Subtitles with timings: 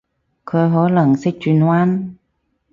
[0.45, 2.15] 佢可能識轉彎？